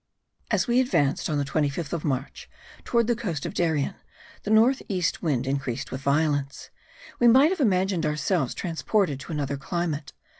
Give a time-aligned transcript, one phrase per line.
[0.49, 2.49] As we advanced, on the 25th of March,
[2.83, 3.93] towards the coast of Darien,
[4.41, 6.71] the north east wind increased with violence.
[7.19, 10.13] We might have imagined ourselves transported to another climate.